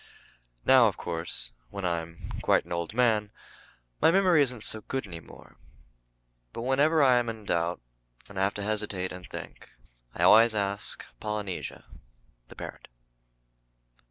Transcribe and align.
Now 0.65 0.87
of 0.87 0.97
course, 0.97 1.51
when 1.69 1.85
I 1.85 1.99
am 2.01 2.31
quite 2.41 2.65
an 2.65 2.71
old 2.71 2.95
man, 2.95 3.31
my 4.01 4.09
memory 4.09 4.41
isn't 4.41 4.63
so 4.63 4.81
good 4.81 5.05
any 5.05 5.19
more. 5.19 5.57
But 6.53 6.63
whenever 6.63 7.03
I 7.03 7.17
am 7.19 7.29
in 7.29 7.45
doubt 7.45 7.79
and 8.27 8.35
have 8.39 8.55
to 8.55 8.63
hesitate 8.63 9.11
and 9.11 9.27
think, 9.29 9.69
I 10.15 10.23
always 10.23 10.55
ask 10.55 11.05
Polynesia, 11.19 11.85
the 12.47 12.55
parrot. 12.55 12.87